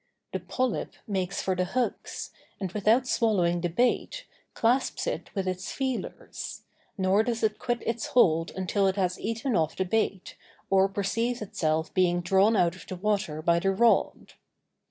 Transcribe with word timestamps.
The 0.33 0.39
polyp 0.39 0.93
makes 1.05 1.43
for 1.43 1.55
the 1.55 1.63
hooks, 1.65 2.31
and 2.59 2.71
without 2.71 3.07
swallowing 3.07 3.61
the 3.61 3.69
bait, 3.69 4.25
clasps 4.55 5.05
it 5.05 5.29
with 5.35 5.47
its 5.47 5.71
feelers; 5.71 6.63
nor 6.97 7.21
does 7.21 7.43
it 7.43 7.59
quit 7.59 7.83
its 7.85 8.07
hold 8.07 8.49
until 8.55 8.87
it 8.87 8.95
has 8.95 9.19
eaten 9.19 9.55
off 9.55 9.75
the 9.75 9.85
bait, 9.85 10.37
or 10.71 10.87
perceives 10.89 11.43
itself 11.43 11.93
being 11.93 12.21
drawn 12.21 12.55
out 12.55 12.75
of 12.75 12.87
the 12.87 12.95
water 12.95 13.43
by 13.43 13.59
the 13.59 13.69
rod. 13.69 14.33